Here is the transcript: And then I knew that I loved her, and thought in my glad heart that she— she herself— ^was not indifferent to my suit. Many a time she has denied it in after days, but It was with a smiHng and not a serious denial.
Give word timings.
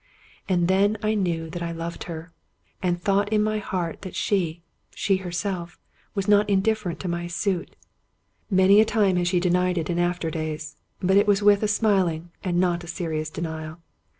And 0.49 0.67
then 0.67 0.97
I 1.03 1.13
knew 1.13 1.47
that 1.51 1.61
I 1.61 1.71
loved 1.71 2.05
her, 2.05 2.33
and 2.81 2.99
thought 2.99 3.31
in 3.31 3.43
my 3.43 3.59
glad 3.59 3.65
heart 3.65 4.01
that 4.01 4.15
she— 4.15 4.63
she 4.95 5.17
herself— 5.17 5.77
^was 6.17 6.27
not 6.27 6.49
indifferent 6.49 6.99
to 7.01 7.07
my 7.07 7.27
suit. 7.27 7.75
Many 8.49 8.81
a 8.81 8.85
time 8.85 9.23
she 9.23 9.37
has 9.37 9.43
denied 9.43 9.77
it 9.77 9.91
in 9.91 9.99
after 9.99 10.31
days, 10.31 10.75
but 11.01 11.17
It 11.17 11.27
was 11.27 11.43
with 11.43 11.61
a 11.61 11.67
smiHng 11.67 12.29
and 12.43 12.59
not 12.59 12.83
a 12.83 12.87
serious 12.87 13.29
denial. 13.29 13.77